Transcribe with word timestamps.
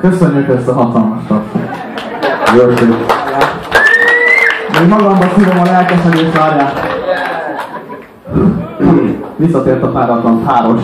Köszönjük 0.00 0.48
ezt 0.48 0.68
a 0.68 0.72
hatalmas 0.72 1.22
tapsot. 1.26 1.60
Jöttünk. 2.56 2.94
Még 4.78 4.88
magamba 4.88 5.26
szívom 5.36 5.58
a 5.58 5.64
lelkesedést, 5.64 6.38
várjál. 6.38 6.72
Visszatért 9.36 9.82
a 9.82 9.88
páratlan 9.88 10.42
páros. 10.44 10.82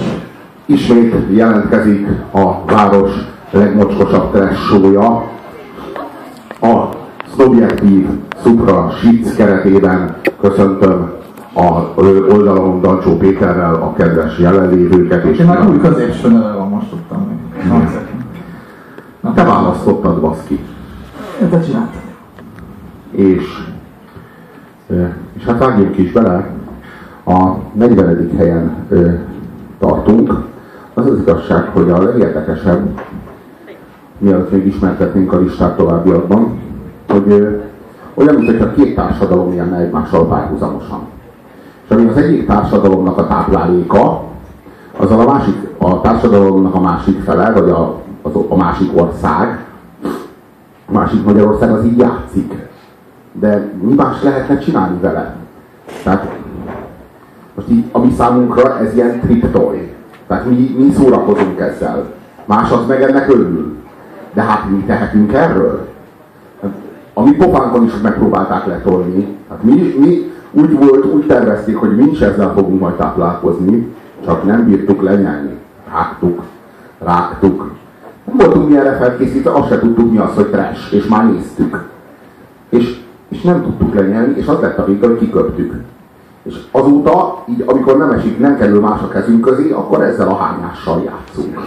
Ismét 0.66 1.14
jelentkezik 1.30 2.08
a 2.32 2.64
város 2.64 3.10
legmocskosabb 3.50 4.32
trash 4.32 4.54
show-ja. 4.54 5.24
A 6.60 6.88
szubjektív 7.36 8.06
Supra 8.42 8.90
Shits 8.90 9.34
keretében 9.36 10.16
köszöntöm 10.40 11.10
a 11.54 12.00
oldalon 12.30 12.80
Dancsó 12.80 13.16
Péterrel 13.16 13.74
a 13.74 13.92
kedves 13.92 14.38
jelenlévőket. 14.38 15.24
És 15.24 15.38
Én 15.38 15.46
már 15.46 15.68
új 15.68 15.80
középső 15.80 16.28
neve 16.28 16.52
van, 16.52 16.68
most 16.68 16.88
tudtam 16.88 17.28
még. 17.28 17.95
Na, 19.26 19.32
te 19.32 19.44
választottad, 19.44 20.20
baszki. 20.20 20.60
Te 21.50 21.60
csináltad. 21.60 22.00
És, 23.10 23.44
és 25.38 25.44
hát 25.44 25.58
vágjunk 25.58 25.98
is 25.98 26.12
bele. 26.12 26.50
A 27.24 27.52
40. 27.72 28.30
helyen 28.36 28.76
ö, 28.88 29.10
tartunk. 29.78 30.44
Az 30.94 31.06
az 31.06 31.18
igazság, 31.18 31.68
hogy 31.72 31.90
a 31.90 32.02
legérdekesebb, 32.02 33.00
mielőtt 34.18 34.50
még 34.50 34.66
ismertetnénk 34.66 35.32
a 35.32 35.38
listát 35.38 35.76
továbbiakban, 35.76 36.58
hogy 37.08 37.30
ö, 37.30 37.56
olyan, 38.14 38.34
mintha 38.34 38.72
két 38.72 38.94
társadalom 38.94 39.52
élne 39.52 39.78
egymással 39.78 40.28
párhuzamosan. 40.28 41.00
És 41.84 41.90
ami 41.90 42.08
az 42.08 42.16
egyik 42.16 42.46
társadalomnak 42.46 43.18
a 43.18 43.26
tápláléka, 43.26 44.22
azzal 44.96 45.20
a 45.20 45.32
másik, 45.32 45.56
a 45.78 46.00
társadalomnak 46.00 46.74
a 46.74 46.80
másik 46.80 47.22
fele, 47.22 47.52
vagy 47.52 47.70
a, 47.70 48.04
az, 48.26 48.44
a 48.48 48.56
másik 48.56 48.90
ország, 48.94 49.64
a 50.86 50.92
másik 50.92 51.24
Magyarország 51.24 51.70
az 51.70 51.84
így 51.84 51.98
játszik. 51.98 52.54
De 53.32 53.72
mi 53.80 53.94
más 53.94 54.22
lehetne 54.22 54.58
csinálni 54.58 55.00
vele? 55.00 55.36
Tehát 56.02 56.28
most 57.54 57.68
így, 57.68 57.84
ami 57.92 58.12
számunkra 58.16 58.78
ez 58.78 58.94
ilyen 58.94 59.20
triptoy. 59.20 59.94
Tehát 60.26 60.44
mi, 60.44 60.74
mi 60.78 60.92
szórakozunk 60.92 61.60
ezzel. 61.60 62.12
Más 62.44 62.70
az 62.70 62.86
meg 62.86 63.02
ennek 63.02 63.28
örül. 63.28 63.76
De 64.34 64.42
hát 64.42 64.70
mi 64.70 64.84
tehetünk 64.86 65.32
erről? 65.32 65.88
Hát, 66.62 66.70
a 67.14 67.22
mi 67.22 67.32
pofánkon 67.32 67.84
is 67.84 67.92
megpróbálták 68.02 68.66
letolni. 68.66 69.36
Hát 69.48 69.62
mi, 69.62 69.94
mi 69.98 70.32
úgy 70.50 70.78
volt, 70.78 71.04
úgy 71.04 71.26
tervezték, 71.26 71.76
hogy 71.76 71.96
mi 71.96 72.10
is 72.10 72.20
ezzel 72.20 72.52
fogunk 72.52 72.80
majd 72.80 72.94
táplálkozni, 72.94 73.94
csak 74.24 74.44
nem 74.44 74.64
bírtuk 74.64 75.02
lenyelni. 75.02 75.56
Rágtuk, 75.92 76.42
rágtuk. 76.98 77.70
Nem 78.36 78.46
voltunk 78.46 78.68
mi 78.68 78.76
erre 78.76 78.96
felkészítve, 78.96 79.50
azt 79.50 79.68
se 79.68 79.78
tudtuk 79.78 80.10
mi 80.10 80.18
az, 80.18 80.34
hogy 80.34 80.46
trash, 80.46 80.94
és 80.94 81.06
már 81.06 81.32
néztük. 81.32 81.88
És, 82.68 82.96
és 83.28 83.40
nem 83.40 83.62
tudtuk 83.62 83.94
lenyelni, 83.94 84.36
és 84.36 84.46
az 84.46 84.60
lett 84.60 84.78
a 84.78 84.84
vége, 84.84 85.06
hogy 85.06 85.18
kiköptük. 85.18 85.74
És 86.42 86.54
azóta, 86.70 87.44
így, 87.48 87.64
amikor 87.66 87.96
nem 87.96 88.10
esik, 88.10 88.38
nem 88.38 88.56
kerül 88.56 88.80
más 88.80 89.00
a 89.02 89.08
kezünk 89.08 89.40
közé, 89.40 89.70
akkor 89.70 90.02
ezzel 90.02 90.28
a 90.28 90.36
hányással 90.36 91.02
játszunk. 91.04 91.60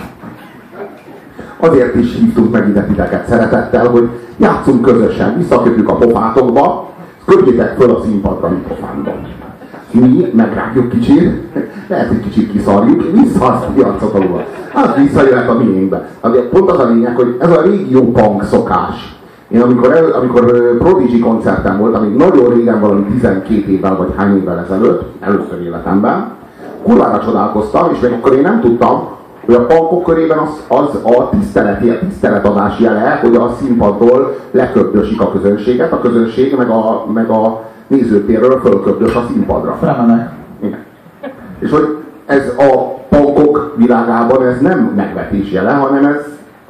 Azért 1.57 1.95
is 1.95 2.15
hívtunk 2.15 2.51
meg 2.51 2.67
ide 2.67 2.83
titeket 2.83 3.27
szeretettel, 3.27 3.87
hogy 3.87 4.09
játszunk 4.37 4.81
közösen, 4.81 5.37
visszaköpjük 5.37 5.89
a 5.89 5.95
pofátokba, 5.95 6.89
köpjétek 7.25 7.75
föl 7.77 7.95
a 7.95 8.01
színpadra 8.03 8.49
mi 8.49 8.57
pofánkba. 8.67 9.11
Mi 9.91 10.31
megrágjuk 10.33 10.89
kicsit, 10.89 11.31
lehet, 11.87 12.07
hogy 12.07 12.19
kicsit 12.19 12.51
kiszarjuk, 12.51 13.03
vissza 13.11 13.45
azt 13.45 13.65
a 13.65 13.71
piacot 13.75 14.13
alul. 14.13 14.43
Hát 14.73 14.95
visszajöhet 14.95 15.49
a 15.49 15.53
miénkbe. 15.53 16.09
Azért 16.19 16.45
pont 16.45 16.71
az 16.71 16.79
a 16.79 16.87
lényeg, 16.87 17.15
hogy 17.15 17.35
ez 17.39 17.51
a 17.51 17.61
régió 17.61 18.11
punk 18.11 18.43
szokás. 18.43 19.19
Én 19.47 19.61
amikor, 19.61 19.95
el, 19.95 20.11
amikor 20.11 20.77
Prodigy 20.77 21.19
koncerten 21.19 21.77
voltam, 21.77 22.03
még 22.03 22.15
nagyon 22.15 22.53
régen, 22.53 22.79
valami 22.79 23.03
12 23.03 23.71
évvel 23.71 23.95
vagy 23.95 24.13
hány 24.15 24.37
évvel 24.37 24.59
ezelőtt, 24.59 25.01
először 25.19 25.61
életemben, 25.61 26.31
kurvára 26.83 27.23
csodálkoztam, 27.25 27.89
és 27.93 27.99
még 27.99 28.11
akkor 28.11 28.33
én 28.33 28.41
nem 28.41 28.59
tudtam, 28.61 29.07
hogy 29.45 29.55
a 29.55 29.65
punkok 29.65 30.03
körében 30.03 30.37
az, 30.37 30.63
az 30.67 30.99
a 31.03 31.29
tiszteleti, 31.29 31.89
a 31.89 31.99
tiszteletadás 31.99 32.79
jele, 32.79 33.19
hogy 33.21 33.35
a 33.35 33.55
színpadról 33.61 34.35
leköpdösik 34.51 35.21
a 35.21 35.31
közönséget, 35.31 35.91
a 35.91 35.99
közönség 35.99 36.55
meg 36.57 36.69
a, 36.69 37.05
meg 37.13 37.29
a 37.29 37.63
nézőtérről 37.89 38.59
fölköpdös 38.59 39.15
a 39.15 39.25
színpadra. 39.31 39.77
Felmenek. 39.81 40.31
Igen. 40.61 40.79
És 41.59 41.69
hogy 41.69 41.97
ez 42.25 42.47
a 42.57 42.99
punkok 43.09 43.73
világában 43.77 44.45
ez 44.45 44.61
nem 44.61 44.79
megvetés 44.95 45.51
jele, 45.51 45.71
hanem 45.71 46.05
ez 46.05 46.25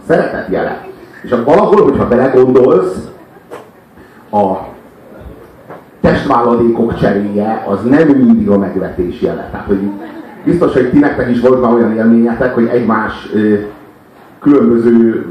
szeretet 0.08 0.48
jele. 0.50 0.88
És 1.22 1.32
akkor 1.32 1.56
valahol, 1.56 1.84
hogyha 1.84 2.08
belegondolsz, 2.08 3.08
a 4.32 4.58
testváladékok 6.02 6.96
cseréje 6.96 7.66
az 7.68 7.84
nem 7.84 8.08
mindig 8.08 8.50
a 8.50 8.58
megvetés 8.58 9.22
jele. 9.22 9.48
Tehát, 9.52 9.66
hogy 9.66 9.80
biztos, 10.44 10.74
hogy 10.74 10.90
ti 10.90 11.00
nektek 11.00 11.30
is 11.30 11.40
volt 11.40 11.62
már 11.62 11.74
olyan 11.74 11.96
élményetek, 11.96 12.54
hogy 12.54 12.66
egymás 12.66 13.30
ö, 13.34 13.56
különböző 14.40 15.26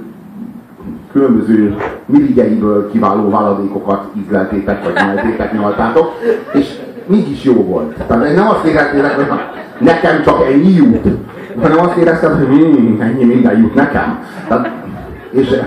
különböző 1.13 1.77
mirigyeiből 2.07 2.91
kiváló 2.91 3.31
váladékokat 3.31 4.05
ízleltétek, 4.25 4.85
vagy 4.85 4.95
nyeltétek, 4.95 5.53
nyaltátok, 5.53 6.13
és 6.53 6.67
mégis 7.07 7.45
jó 7.45 7.55
volt. 7.55 7.95
Tehát 8.07 8.35
nem 8.35 8.49
azt 8.49 8.65
éreztétek, 8.65 9.15
hogy 9.15 9.27
nekem 9.79 10.23
csak 10.25 10.45
ennyi 10.53 10.75
jut, 10.75 11.07
hanem 11.61 11.79
azt 11.79 11.97
érezted, 11.97 12.37
hogy 12.37 12.47
hmm, 12.47 13.01
ennyi 13.01 13.25
minden 13.25 13.59
jut 13.59 13.75
nekem. 13.75 14.19
Tehát, 14.49 14.71
és 15.31 15.61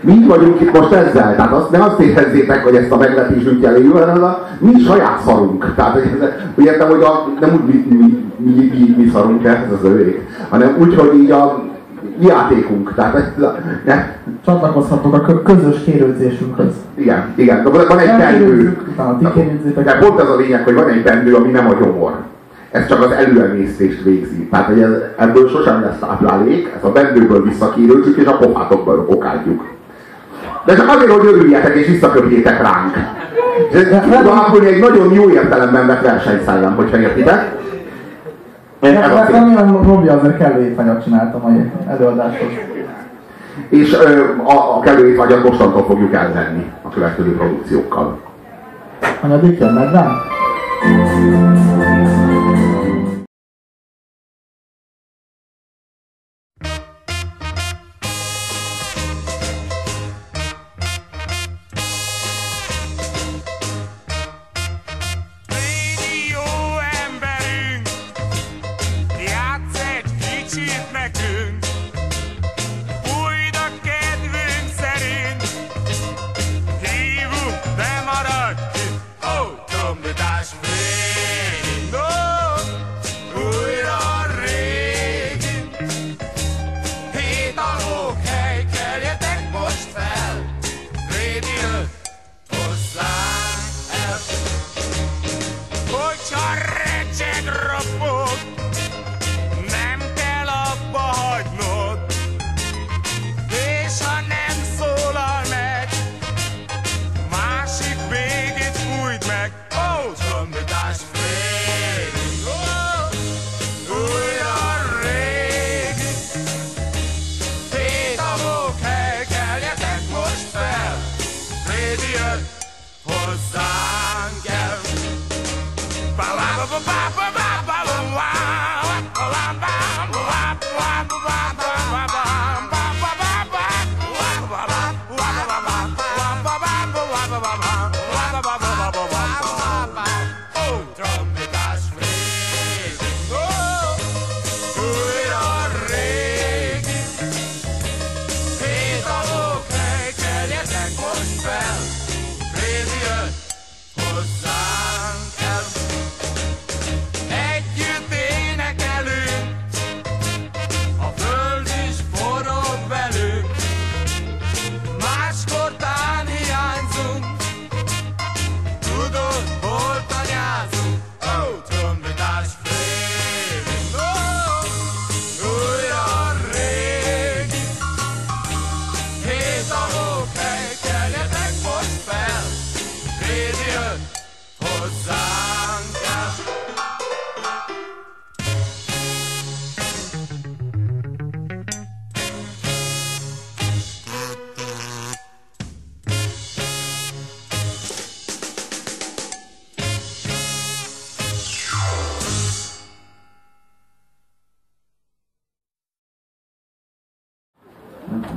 mi 0.00 0.24
vagyunk 0.26 0.60
itt 0.60 0.78
most 0.78 0.92
ezzel, 0.92 1.36
tehát 1.36 1.52
azt, 1.52 1.70
nem 1.70 1.82
azt 1.82 2.00
érezzétek, 2.00 2.64
hogy 2.64 2.74
ezt 2.74 2.90
a 2.90 2.96
meglepésünk 2.96 3.62
jeléjű, 3.62 3.90
hanem 3.90 4.22
a 4.22 4.38
mi 4.58 4.80
saját 4.80 5.20
szarunk. 5.26 5.72
Tehát, 5.76 5.92
hogy, 5.92 6.02
úgy 6.54 6.64
értem, 6.64 6.88
hogy 6.88 7.02
a, 7.02 7.28
nem 7.40 7.52
úgy 7.52 7.74
mi, 7.74 7.96
mi, 7.96 8.24
mi, 8.36 8.52
mi, 8.52 8.94
mi 8.96 9.10
szarunk, 9.12 9.44
ez 9.44 9.72
az 9.78 9.84
övék, 9.84 10.20
hanem 10.48 10.76
úgy, 10.78 10.94
hogy 10.94 11.14
így 11.18 11.30
a 11.30 11.64
játékunk. 12.20 12.94
Tehát 12.94 13.14
ez, 13.14 13.44
ne. 13.84 14.06
Csatlakozhatok 14.44 15.28
a 15.28 15.42
közös 15.42 15.76
kérődzésünkhöz. 15.84 16.72
Igen, 16.94 17.32
igen. 17.34 17.62
De 17.62 17.70
van 17.70 17.98
egy 17.98 18.16
bendő. 18.18 18.76
De 19.74 19.98
pont 19.98 20.20
ez 20.20 20.28
a 20.28 20.36
lényeg, 20.36 20.64
hogy 20.64 20.74
van 20.74 20.88
egy 20.88 21.02
bendő, 21.02 21.34
ami 21.34 21.50
nem 21.50 21.66
a 21.66 21.74
gyomor. 21.74 22.12
Ez 22.70 22.86
csak 22.86 23.02
az 23.04 23.10
előemésztést 23.10 24.02
végzi. 24.02 24.48
Tehát, 24.50 24.66
hogy 24.66 24.80
ez, 24.80 24.90
ebből 25.16 25.48
sosem 25.48 25.80
lesz 25.80 25.98
táplálék, 26.00 26.72
ez 26.76 26.84
a 26.84 26.92
bendőből 26.92 27.42
visszakérőzzük, 27.42 28.16
és 28.16 28.26
a 28.26 28.36
pofátokból 28.36 29.06
okádjuk. 29.08 29.64
De 30.64 30.74
csak 30.74 30.88
azért, 30.88 31.10
hogy 31.10 31.26
örüljetek 31.26 31.74
és 31.74 31.86
visszaköpjétek 31.86 32.62
ránk. 32.62 32.96
És 33.70 33.80
ez 33.80 34.02
tud 34.02 34.26
alakulni 34.26 34.66
egy 34.66 34.80
nagyon 34.80 35.12
jó 35.12 35.30
értelemben 35.30 35.86
vett 35.86 36.02
versenyszellem, 36.02 36.74
hogyha 36.74 36.98
értitek. 36.98 37.63
Remélem, 38.84 39.82
Robi 39.82 40.08
azért 40.08 40.36
kellő 40.38 40.64
étvágyat 40.64 41.04
csinált 41.04 41.34
a 41.34 41.38
mai 41.38 41.70
előadáshoz. 41.88 42.48
És 43.68 43.92
ö, 43.92 44.20
a, 44.44 44.76
a 44.76 44.80
kellő 44.80 45.08
étvágyat 45.08 45.44
mostantól 45.44 45.84
fogjuk 45.84 46.14
elvenni 46.14 46.72
a 46.82 46.88
következő 46.88 47.36
produkciókkal. 47.36 48.20
Hanyadik 49.20 49.58
jön, 49.58 49.72
medván? 49.72 50.12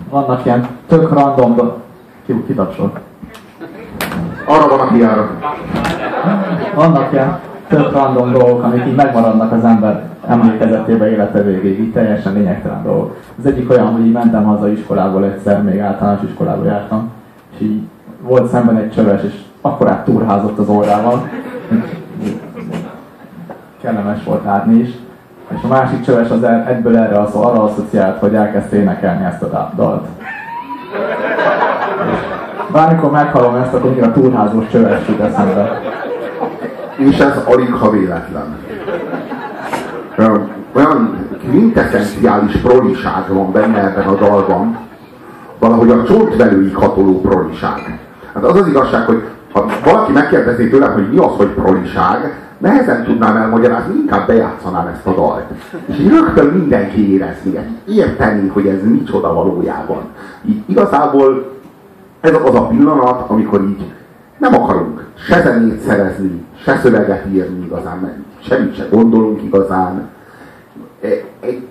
Vannak 0.10 0.46
ilyen 0.46 0.68
tök 0.88 1.14
random 1.14 1.56
do- 1.56 1.78
ki, 2.26 2.44
kitapsol. 2.48 2.92
Arra 4.46 4.68
van, 4.68 4.80
aki 4.80 4.98
jár. 4.98 5.18
Vannak 6.76 7.12
ilyen 7.12 7.40
tök 7.68 7.92
random 7.92 8.32
dolgok, 8.32 8.64
amik 8.64 8.86
így 8.88 8.96
megmaradnak 8.96 9.52
az 9.52 9.64
ember 9.64 10.10
emlékezetébe 10.28 11.10
élete 11.10 11.42
végéig, 11.42 11.80
így 11.80 11.92
teljesen 11.92 12.34
lényegtelen 12.34 12.84
dolgok. 12.84 13.16
Az 13.40 13.46
egyik 13.46 13.70
olyan, 13.70 13.88
hogy 13.88 14.06
így 14.06 14.12
mentem 14.12 14.44
haza 14.44 14.70
iskolából 14.70 15.24
egyszer, 15.24 15.64
még 15.64 15.80
általános 15.80 16.22
iskolába 16.30 16.66
jártam, 16.66 17.12
és 17.54 17.62
így 17.62 17.82
volt 18.22 18.50
szemben 18.50 18.78
egy 18.78 18.92
csöves, 18.92 19.24
és 19.24 19.34
akkor 19.62 19.90
át 19.90 20.04
túrházott 20.06 20.58
az 20.58 20.70
órával. 20.70 21.30
Kellemes 23.82 24.24
volt 24.24 24.44
látni 24.44 24.80
is. 24.80 24.90
És 25.56 25.64
a 25.64 25.68
másik 25.68 26.02
csöves 26.02 26.30
az 26.30 26.44
egyből 26.44 26.98
erre 26.98 27.20
az, 27.20 27.34
arra 27.34 27.64
asszociált, 27.64 28.20
hogy 28.20 28.34
elkezdte 28.34 28.76
énekelni 28.76 29.26
ezt 29.26 29.42
a 29.42 29.48
da- 29.48 29.72
dalt. 29.76 30.08
Bármikor 32.72 33.12
meghallom 33.12 33.56
ezt, 33.56 33.74
akkor 33.74 33.90
mindig 33.90 34.04
a 34.04 34.12
túrházós 34.12 34.68
csöves 34.72 35.08
jut 35.08 35.20
eszembe. 35.20 35.82
És 36.96 37.18
ez 37.18 37.38
alig 37.46 37.74
ha 37.74 37.90
véletlen. 37.90 38.58
Olyan- 40.74 41.26
quintessenciális 41.50 42.56
proliság 42.56 43.24
van 43.28 43.52
benne 43.52 43.80
ebben 43.80 44.08
a 44.08 44.16
dalban, 44.16 44.78
valahogy 45.60 45.90
a 45.90 46.04
csontvelőig 46.04 46.76
hatoló 46.76 47.22
proliság. 47.22 48.00
Hát 48.34 48.44
az 48.44 48.60
az 48.60 48.68
igazság, 48.68 49.06
hogy 49.06 49.24
ha 49.54 49.66
valaki 49.84 50.12
megkérdezi 50.12 50.70
tőlem, 50.70 50.94
hogy 50.94 51.10
mi 51.12 51.18
az, 51.18 51.32
hogy 51.38 51.48
proliság, 51.48 52.47
nehezen 52.58 53.04
tudnám 53.04 53.36
elmagyarázni, 53.36 53.94
inkább 53.96 54.28
bejátszanám 54.28 54.88
ezt 54.88 55.06
a 55.06 55.14
dalt. 55.14 55.44
És 55.86 56.00
így 56.00 56.10
rögtön 56.10 56.46
mindenki 56.46 57.14
érezni, 57.14 57.60
érteni, 57.88 58.48
hogy 58.48 58.68
ez 58.68 58.84
micsoda 58.84 59.34
valójában. 59.34 60.02
Így 60.46 60.62
igazából 60.66 61.56
ez 62.22 62.34
az 62.46 62.56
a 62.56 62.68
pillanat, 62.68 63.30
amikor 63.30 63.62
így 63.62 63.94
nem 64.38 64.56
akarunk 64.56 65.06
se 65.14 65.42
zenét 65.42 65.80
szerezni, 65.80 66.46
se 66.64 66.78
szöveget 66.78 67.26
írni 67.32 67.66
igazán, 67.66 67.98
mert 67.98 68.16
semmit 68.40 68.76
se 68.76 68.88
gondolunk 68.92 69.44
igazán. 69.44 70.08
Egy, 71.40 71.68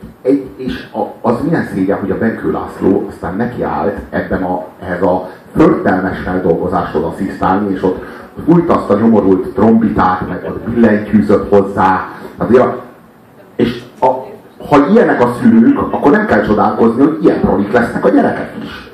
és 0.56 0.87
a, 0.93 1.28
az 1.28 1.34
milyen 1.43 1.69
szégyen, 1.75 1.99
hogy 1.99 2.11
a 2.11 2.19
Benkő 2.19 2.50
László 2.50 3.06
aztán 3.08 3.37
nekiállt 3.37 3.99
ebben 4.11 4.43
a, 4.43 4.64
ehhez 4.82 5.02
a 5.02 5.28
förtelmes 5.56 6.19
feldolgozáshoz 6.19 7.02
asszisztálni, 7.02 7.75
és 7.75 7.82
ott 7.82 8.05
fújt 8.44 8.70
azt 8.70 8.90
a 8.90 8.99
nyomorult 8.99 9.46
trombitát, 9.55 10.28
meg 10.28 10.44
ott 10.49 10.69
billentyűzött 10.69 11.49
hozzá. 11.49 12.08
Hát, 12.38 12.50
ja, 12.50 12.82
és 13.56 13.82
a, 14.00 14.06
ha 14.69 14.87
ilyenek 14.90 15.23
a 15.23 15.34
szülők, 15.40 15.78
akkor 15.78 16.11
nem 16.11 16.26
kell 16.26 16.43
csodálkozni, 16.43 17.02
hogy 17.02 17.19
ilyen 17.22 17.40
prolik 17.40 17.72
lesznek 17.72 18.05
a 18.05 18.08
gyerekek 18.08 18.52
is. 18.62 18.90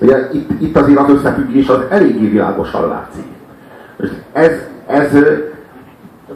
Ugye 0.00 0.28
itt, 0.32 0.60
itt 0.60 0.76
azért 0.76 0.98
az 0.98 1.10
összefüggés 1.10 1.68
az 1.68 1.80
eléggé 1.88 2.28
világosan 2.28 2.88
látszik. 2.88 3.24
És 3.96 4.08
ez, 4.32 4.52
ez, 4.86 5.16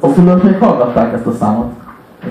A 0.00 0.08
szülők 0.08 0.43
még 0.43 0.58
hallgatták 0.58 1.12
ezt 1.12 1.26
a 1.26 1.32
számot. 1.32 1.73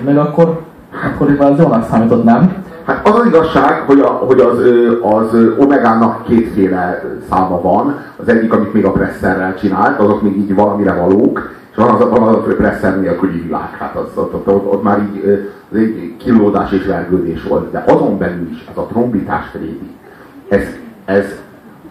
Még 0.05 0.17
akkor, 0.17 0.61
akkoriban 1.05 1.51
az 1.51 1.59
jónak 1.59 1.89
számított, 1.89 2.23
nem? 2.23 2.63
hát 2.85 3.07
az 3.07 3.19
az 3.19 3.25
igazság, 3.25 3.81
hogy, 3.81 3.99
a, 3.99 4.07
hogy 4.07 4.39
az, 4.39 4.57
az 5.01 5.35
Omegának 5.57 6.23
kétféle 6.23 7.03
száma 7.29 7.61
van. 7.61 7.95
Az 8.15 8.27
egyik, 8.27 8.53
amit 8.53 8.73
még 8.73 8.85
a 8.85 8.91
presszerrel 8.91 9.55
csinált, 9.55 9.99
azok 9.99 10.21
még 10.21 10.37
így 10.37 10.55
valamire 10.55 10.93
valók, 10.93 11.51
és 11.71 11.75
van 11.75 11.89
az, 11.89 12.09
van 12.09 12.21
az 12.21 12.35
a 12.35 12.39
presser 12.39 12.99
nélküli 12.99 13.41
világ, 13.41 13.69
hát 13.79 13.95
az, 13.95 14.07
ott, 14.15 14.33
ott, 14.33 14.47
ott, 14.47 14.73
ott 14.73 14.83
már 14.83 14.99
így, 14.99 15.47
az 15.71 15.77
egy 15.77 16.15
kilódás 16.17 16.71
és 16.71 16.85
vergődés 16.85 17.43
volt. 17.43 17.71
De 17.71 17.83
azon 17.87 18.17
belül 18.17 18.49
is 18.51 18.65
ez 18.71 18.77
a 18.77 18.85
trombitás 18.85 19.53
régi, 19.53 19.91
ez, 20.49 20.63
ez, 21.05 21.25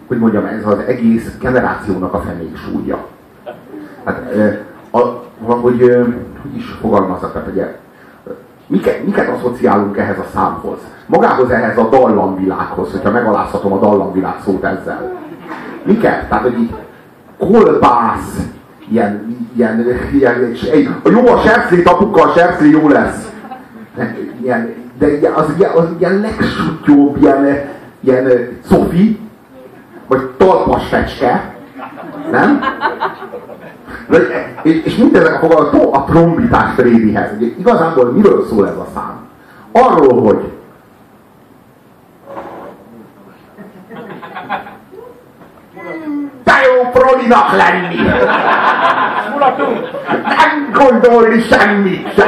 hogy 0.07 0.17
mondjam, 0.17 0.45
ez 0.45 0.65
az 0.65 0.77
egész 0.87 1.37
generációnak 1.39 2.13
a 2.13 2.19
fenék 2.19 2.57
súlya. 2.57 3.05
Hát, 4.03 4.33
a, 4.91 4.99
valahogy, 5.39 5.79
hogy 6.41 6.55
is 6.55 6.77
fogalmazzak, 6.81 7.33
tehát 7.33 7.47
ugye, 7.47 7.75
miket, 8.73 9.05
miket 9.05 9.29
asszociálunk 9.29 9.97
ehhez 9.97 10.17
a 10.17 10.25
számhoz? 10.33 10.77
Magához 11.05 11.49
ehhez 11.49 11.77
a 11.77 11.89
dallamvilághoz, 11.89 12.91
hogyha 12.91 13.11
megalázhatom 13.11 13.73
a 13.73 13.79
dallamvilág 13.79 14.35
szót 14.45 14.63
ezzel. 14.63 15.11
Miket? 15.83 16.27
Tehát, 16.27 16.43
hogy 16.43 16.59
így 16.59 16.75
kolbász, 17.37 18.37
ilyen, 18.89 19.37
ilyen, 19.55 19.85
ilyen 20.13 20.53
egy, 20.71 20.89
a 21.03 21.09
jó 21.09 21.27
a 21.27 21.41
serclét, 21.41 21.87
apuka, 21.87 22.21
a 22.21 22.33
serclé 22.35 22.69
jó 22.69 22.89
lesz. 22.89 23.31
Ilyen, 24.41 24.73
de 24.99 25.17
ilyen, 25.17 25.33
az, 25.33 25.45
ilyen, 25.57 25.71
az 25.71 25.85
ilyen 25.97 26.19
legsuttyóbb, 26.19 27.17
ilyen, 27.21 27.69
ilyen 27.99 28.57
szofi, 28.69 29.19
vagy 30.07 30.21
talpas 30.37 30.87
fecske, 30.87 31.55
nem? 32.31 32.61
És, 34.61 34.83
és 34.83 34.95
mindezek 34.95 35.33
a 35.33 35.47
fogalmak 35.47 35.95
a 35.95 36.03
trombitás 36.03 36.73
Frédihez. 36.75 37.29
Ugye, 37.37 37.47
igazából 37.57 38.11
miről 38.11 38.45
szól 38.49 38.67
ez 38.67 38.75
a 38.75 38.87
szám? 38.93 39.27
Arról, 39.71 40.21
hogy 40.21 40.51
de 46.43 46.53
jó 46.65 46.89
prolinak 46.91 47.51
lenni! 47.51 47.95
Nem 50.13 50.71
gondolni 50.73 51.39
semmit 51.41 52.13
se! 52.15 52.25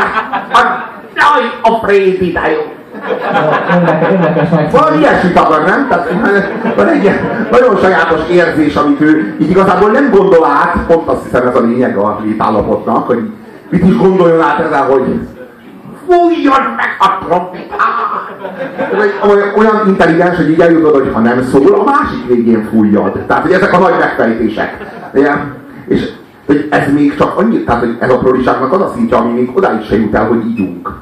A- 0.54 1.70
a 1.70 1.80
Frédi, 1.86 2.32
de 2.32 2.52
jó! 2.52 2.75
Valami 4.72 4.98
ilyesmit 4.98 5.38
akar, 5.38 5.64
nem? 5.66 5.88
Tehát 5.88 6.10
van 6.76 6.88
egy 6.88 7.04
ilyen 7.04 7.48
nagyon 7.52 7.78
sajátos 7.78 8.20
érzés, 8.30 8.76
amit 8.76 9.02
ő 9.02 9.36
így 9.42 9.50
igazából 9.50 9.90
nem 9.90 10.10
gondol 10.10 10.46
át, 10.46 10.76
pont 10.88 11.08
azt 11.08 11.24
hiszem 11.24 11.48
ez 11.48 11.56
a 11.56 11.60
lényeg 11.60 11.98
a 11.98 12.20
létállapotnak, 12.24 13.08
hogy 13.08 13.30
mit 13.70 13.84
is 13.84 13.98
gondoljon 13.98 14.42
át 14.42 14.60
ezzel, 14.60 14.84
hogy 14.84 15.20
fújjon 16.08 16.62
meg 16.78 16.96
a 17.00 17.26
trombitát! 17.26 18.04
Olyan- 19.58 19.88
intelligens, 19.88 20.36
hogy 20.36 20.50
így 20.50 20.60
eljutod, 20.60 20.94
hogy 20.94 21.12
ha 21.14 21.20
nem 21.20 21.44
szól, 21.44 21.74
a 21.74 21.84
másik 21.84 22.28
végén 22.28 22.68
fújjad. 22.72 23.26
Tehát, 23.28 23.44
hogy 23.44 23.52
ezek 23.52 23.74
a 23.74 23.78
nagy 23.78 23.94
megfejtések. 24.00 24.78
Ilyen, 25.14 25.54
és 25.88 26.10
hogy 26.46 26.68
ez 26.72 26.94
még 26.94 27.16
csak 27.18 27.38
annyi, 27.38 27.64
tehát 27.64 27.82
hogy 27.82 27.98
ez 28.00 28.10
a 28.12 28.18
proliságnak 28.18 28.74
az 28.74 28.82
a 28.82 28.92
szintje, 28.96 29.18
ami 29.18 29.32
még 29.32 29.52
odáig 29.56 29.86
se 29.86 29.96
jut 29.96 30.14
el, 30.14 30.28
hogy 30.28 30.46
ígyunk. 30.46 30.94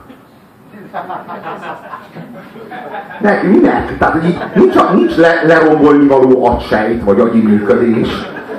Ne, 3.23 3.41
minek? 3.41 3.97
Tehát 3.97 4.13
hogy 4.13 4.25
így 4.25 4.37
nincs, 4.53 4.75
nincs 4.93 5.15
le, 5.15 5.43
lerombolni 5.45 6.07
való 6.07 6.45
agysejt, 6.45 7.03
vagy 7.03 7.19
agyi 7.19 7.41
működés. 7.41 8.07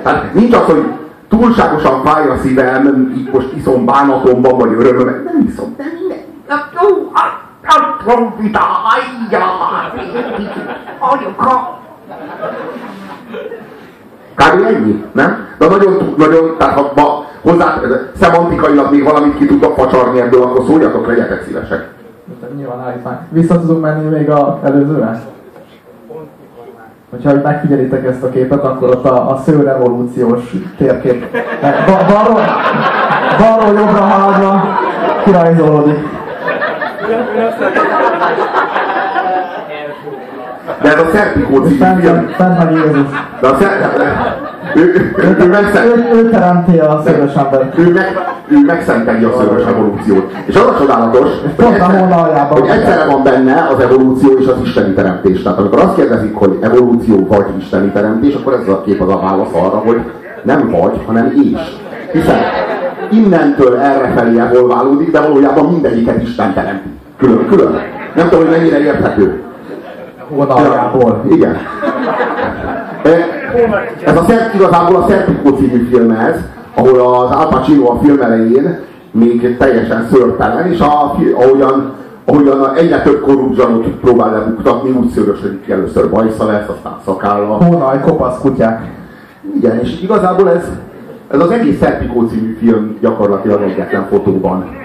Tehát 0.03 0.33
nincs 0.33 0.55
az, 0.55 0.61
hogy 0.61 0.83
túlságosan 1.29 2.03
fáj 2.03 2.27
a 2.27 2.37
szívem, 2.41 3.13
így 3.17 3.29
most 3.31 3.47
iszom 3.55 3.85
bánatomban, 3.85 4.57
vagy 4.57 4.73
örömöm, 4.73 5.23
nem 5.25 5.47
iszom, 5.49 5.73
de 5.77 5.83
minden. 5.99 6.17
A, 7.63 8.03
trombita, 8.03 8.59
ajja, 8.59 9.43
anyuka. 10.99 11.79
Kb. 14.35 14.65
ennyi, 14.65 15.03
nem? 15.11 15.47
De 15.57 15.67
nagyon, 15.67 16.13
nagyon, 16.17 16.55
tehát 16.57 16.73
ha 16.73 16.91
ma 16.95 17.25
hozzá, 17.41 17.81
szemantikailag 18.19 18.91
még 18.91 19.03
valamit 19.03 19.37
ki 19.37 19.45
tudok 19.45 19.75
facsarni 19.77 20.19
ebből, 20.19 20.41
akkor 20.41 20.65
szóljatok, 20.67 21.07
legyetek 21.07 21.43
szívesek. 21.43 21.94
Nyilván 22.65 22.85
állítvány. 22.85 23.17
Vissza 23.29 23.59
tudunk 23.59 23.81
menni 23.81 24.09
még 24.09 24.29
a 24.29 24.59
előzőre? 24.63 25.19
Hogyha 27.09 27.29
hogy 27.29 27.41
megfigyelitek 27.41 28.05
ezt 28.05 28.23
a 28.23 28.29
képet, 28.29 28.63
akkor 28.63 28.89
ott 28.89 29.05
a, 29.05 29.31
a 29.31 29.37
szőrevolúciós 29.45 30.55
térkép 30.77 31.25
ba, 31.61 32.13
balról, 32.13 32.41
balról 33.37 33.79
jobbra 33.79 34.01
haladva 34.01 34.63
kirajzolódik. 35.23 35.97
De 40.81 40.93
ez 40.93 40.99
a 40.99 41.09
Jézus. 42.69 43.07
De 43.39 43.47
a 43.47 43.57
Ser... 43.59 44.44
ő, 44.75 45.13
ő, 45.17 45.35
ő, 45.39 45.47
megszent, 45.47 45.85
Ő, 45.85 46.17
ő 46.17 46.29
teremti 46.29 46.77
a 46.77 47.01
szörös 47.05 47.33
embert. 47.33 47.77
ő, 47.79 47.91
meg, 47.93 48.19
ő 48.47 48.57
megszenteli 48.65 49.23
a 49.23 49.31
szörös 49.37 49.65
evolúciót. 49.65 50.33
És 50.45 50.55
az 50.55 50.65
a 50.67 50.75
csodálatos, 50.79 51.29
hogy, 51.55 51.65
egyszer, 51.65 52.47
hogy 52.49 52.67
egyszerre 52.67 53.05
van 53.05 53.23
benne 53.23 53.67
az 53.75 53.83
evolúció 53.83 54.37
és 54.39 54.47
az 54.47 54.55
isteni 54.63 54.93
teremtés. 54.93 55.41
Tehát 55.41 55.57
amikor 55.57 55.79
azt 55.79 55.95
kérdezik, 55.95 56.35
hogy 56.35 56.57
evolúció 56.61 57.27
vagy 57.27 57.45
isteni 57.57 57.89
teremtés, 57.91 58.33
akkor 58.35 58.53
ez 58.53 58.67
a 58.67 58.81
kép 58.81 59.01
az 59.01 59.09
a 59.09 59.19
válasz 59.19 59.53
arra, 59.53 59.77
hogy 59.77 60.01
nem 60.43 60.69
vagy, 60.69 60.99
hanem 61.05 61.33
és. 61.53 61.59
Hiszen 62.11 62.37
innentől 63.11 63.77
errefelé 63.77 64.39
evolválódik, 64.39 65.11
de 65.11 65.19
valójában 65.19 65.65
mindegyiket 65.65 66.21
Isten 66.21 66.53
teremti. 66.53 66.89
Külön, 67.17 67.47
külön. 67.47 67.81
Nem 68.15 68.29
tudom, 68.29 68.45
hogy 68.45 68.57
mennyire 68.57 68.79
érthető. 68.79 69.41
Hónaljából. 70.29 71.23
Igen. 71.31 71.57
Ez 74.05 74.17
a 74.17 74.23
Szert, 74.27 74.53
igazából 74.53 74.95
a 74.95 75.07
Serpico 75.09 75.55
című 75.55 75.87
film 75.89 76.11
ez, 76.11 76.35
ahol 76.75 76.99
az 76.99 77.31
Al 77.31 77.47
Pacino 77.49 77.91
a 77.91 77.99
film 78.03 78.21
elején 78.21 78.79
még 79.11 79.57
teljesen 79.57 80.07
szörtelen, 80.11 80.71
és 80.71 80.79
a, 80.79 81.15
ahogyan 81.35 81.93
ahogyan 82.25 82.75
egyre 82.75 83.01
több 83.01 83.21
korrupt 83.21 83.55
zsanot 83.55 83.87
próbál 83.87 84.31
lebuktatni, 84.31 84.89
úgy 84.89 85.09
szörösödik 85.09 85.69
először 85.69 86.09
bajsza 86.09 86.45
lesz, 86.45 86.67
aztán 86.67 86.97
szakálla. 87.05 87.63
Hónaj, 87.63 88.01
kopasz 88.01 88.39
kutyák. 88.39 88.91
Igen, 89.55 89.79
és 89.79 90.01
igazából 90.01 90.49
ez, 90.49 90.69
ez 91.31 91.39
az 91.39 91.51
egész 91.51 91.79
Serpico 91.79 92.25
című 92.25 92.57
film 92.59 92.97
gyakorlatilag 93.01 93.61
egyetlen 93.61 94.05
fotóban. 94.09 94.84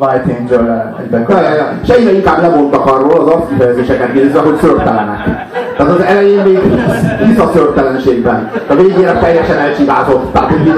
White 0.00 0.36
Angel 0.40 0.96
egyben. 1.00 1.26
Ja, 1.28 1.40
ja, 1.40 1.54
ja. 1.54 1.68
És 1.82 1.88
egyre 1.88 2.12
inkább 2.12 2.40
lemondtak 2.40 2.86
arról 2.86 3.10
az 3.20 3.26
arckifejezéseket 3.26 4.14
nézve, 4.14 4.40
hogy 4.40 4.56
szörtelenek. 4.56 5.24
Tehát 5.76 5.92
az 5.92 6.00
elején 6.00 6.42
még 6.42 6.58
hisz, 6.60 7.26
hisz 7.28 7.38
a 7.38 7.50
szörtelenségben. 7.54 8.50
A 8.68 8.74
végére 8.74 9.12
teljesen 9.18 9.56
elcsigázott. 9.58 10.32
Tehát 10.32 10.50
így, 10.50 10.72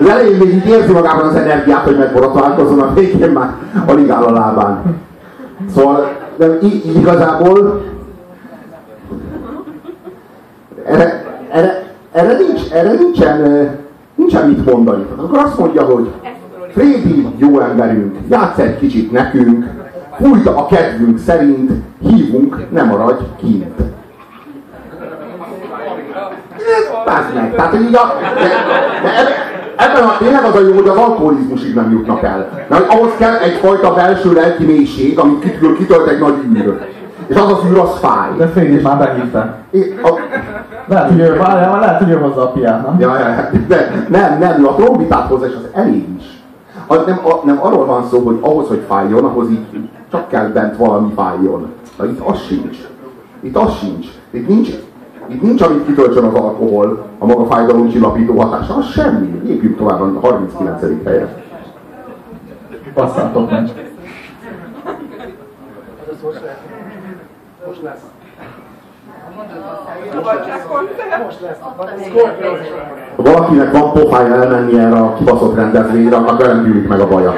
az 0.00 0.08
elején 0.08 0.36
még 0.36 0.54
így 0.54 0.66
érzi 0.68 0.92
magában 0.92 1.26
az 1.28 1.34
energiát, 1.36 1.84
hogy 1.84 1.98
megborotválkozzon, 1.98 2.80
a 2.80 2.92
végén 2.94 3.30
már 3.30 3.50
alig 3.86 4.10
áll 4.10 4.22
a 4.22 4.30
lábán. 4.32 4.82
Szóval 5.74 6.10
de 6.36 6.46
i- 6.62 6.98
igazából 6.98 7.82
erre, 10.86 11.24
erre, 11.52 11.82
erre, 12.12 12.36
nincs, 12.36 12.70
erre 12.72 12.92
nincsen, 12.92 13.68
nincsen 14.14 14.48
mit 14.48 14.72
mondani. 14.72 15.02
Tehát 15.02 15.22
akkor 15.24 15.38
azt 15.38 15.58
mondja, 15.58 15.82
hogy 15.82 16.10
Frédi 16.76 17.26
jó 17.36 17.60
emberünk, 17.60 18.16
játsz 18.30 18.58
egy 18.58 18.78
kicsit 18.78 19.12
nekünk, 19.12 19.64
fújt 20.20 20.46
a 20.46 20.66
kedvünk 20.66 21.18
szerint, 21.18 21.70
hívunk, 22.00 22.70
ne 22.70 22.82
maradj 22.82 23.24
kint. 23.36 23.80
Bázd 27.06 27.34
meg, 27.34 27.54
tehát 27.54 27.70
hogy 27.70 27.80
így 27.80 27.94
a, 27.94 28.18
de, 28.34 28.48
de 29.02 29.34
ebben, 29.76 30.02
a, 30.02 30.16
tényleg 30.18 30.44
az 30.44 30.54
a 30.54 30.60
jó, 30.60 30.72
hogy 30.74 30.88
az 30.88 30.96
alkoholizmusig 30.96 31.74
nem 31.74 31.90
jutnak 31.90 32.22
el. 32.22 32.66
Mert 32.68 32.92
ahhoz 32.92 33.10
kell 33.18 33.34
egyfajta 33.34 33.94
belső 33.94 34.32
lelki 34.32 34.64
mélység, 34.64 35.18
amit 35.18 35.40
kitől 35.40 35.76
kitölt 35.76 36.08
egy 36.08 36.18
nagy 36.18 36.34
űr. 36.56 36.86
És 37.26 37.36
az 37.36 37.52
az 37.52 37.70
űr, 37.70 37.78
az 37.78 37.98
fáj. 37.98 38.28
De 38.36 38.46
Frédit 38.46 38.82
már 38.82 38.98
behívta. 38.98 39.56
A, 40.02 40.10
Lehet, 40.88 41.08
hogy 41.08 41.20
ő, 41.20 41.36
lehet, 41.80 41.98
hogy 41.98 42.10
ő 42.10 42.18
hozza 42.18 42.42
a 42.42 42.50
piát, 42.50 42.86
nem? 42.86 42.96
Ja, 43.00 43.18
ja, 43.18 43.28
ja. 43.28 43.50
De, 43.66 44.06
nem, 44.08 44.38
nem, 44.38 44.60
ő 44.60 44.66
a 44.66 44.74
trombitát 44.74 45.28
hozza, 45.28 45.46
és 45.46 45.54
az 45.54 45.68
elég 45.72 46.04
is. 46.18 46.35
Az 46.86 47.06
nem, 47.06 47.20
a, 47.24 47.40
nem 47.44 47.58
arról 47.62 47.86
van 47.86 48.06
szó, 48.08 48.20
hogy 48.20 48.38
ahhoz, 48.40 48.68
hogy 48.68 48.84
fájjon, 48.88 49.24
ahhoz 49.24 49.50
így 49.50 49.88
csak 50.10 50.28
kell 50.28 50.48
bent 50.48 50.76
valami 50.76 51.12
fájjon. 51.12 51.72
Na 51.98 52.06
itt 52.06 52.20
az 52.20 52.38
sincs. 52.40 52.76
Itt 53.40 53.56
az 53.56 53.74
sincs. 53.74 54.06
Itt 54.30 54.48
nincs, 54.48 54.68
itt 55.26 55.42
nincs, 55.42 55.60
amit 55.60 55.86
kitöltsön 55.86 56.24
az 56.24 56.34
alkohol, 56.34 57.06
a 57.18 57.26
maga 57.26 57.46
fájdalomcsillapító 57.46 58.40
hatása, 58.40 58.76
az 58.76 58.86
semmi. 58.86 59.40
Lépjünk 59.44 59.76
tovább 59.76 60.00
a 60.00 60.20
39. 60.20 61.04
helyre. 61.04 61.44
Passzátok 62.94 63.50
meg. 63.50 63.70
Valakinek 73.16 73.72
van 73.72 73.92
pofája 73.92 74.34
elmenni 74.34 74.78
erre 74.78 74.96
a 74.96 75.14
kibaszott 75.14 75.56
rendezvényre, 75.56 76.16
akkor 76.16 76.36
velem 76.36 76.64
gyűlik 76.64 76.88
meg 76.88 77.00
a 77.00 77.08
baja. 77.08 77.34